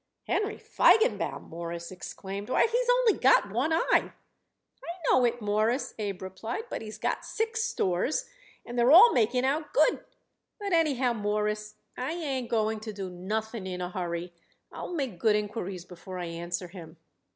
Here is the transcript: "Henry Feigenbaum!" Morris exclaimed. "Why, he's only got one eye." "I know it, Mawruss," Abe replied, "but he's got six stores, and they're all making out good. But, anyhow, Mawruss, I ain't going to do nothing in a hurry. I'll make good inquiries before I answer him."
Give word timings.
"Henry 0.25 0.57
Feigenbaum!" 0.57 1.43
Morris 1.47 1.91
exclaimed. 1.91 2.49
"Why, 2.49 2.65
he's 2.65 2.89
only 2.89 3.13
got 3.19 3.51
one 3.51 3.71
eye." 3.71 4.11
"I 4.11 4.89
know 5.07 5.23
it, 5.25 5.43
Mawruss," 5.43 5.93
Abe 5.99 6.23
replied, 6.23 6.63
"but 6.71 6.81
he's 6.81 6.97
got 6.97 7.23
six 7.23 7.61
stores, 7.65 8.25
and 8.65 8.79
they're 8.79 8.89
all 8.89 9.13
making 9.13 9.45
out 9.45 9.71
good. 9.73 10.03
But, 10.59 10.73
anyhow, 10.73 11.13
Mawruss, 11.13 11.75
I 11.95 12.13
ain't 12.13 12.49
going 12.49 12.79
to 12.79 12.91
do 12.93 13.11
nothing 13.11 13.67
in 13.67 13.79
a 13.79 13.91
hurry. 13.91 14.33
I'll 14.71 14.95
make 14.95 15.19
good 15.19 15.35
inquiries 15.35 15.85
before 15.85 16.17
I 16.17 16.25
answer 16.25 16.69
him." 16.69 16.97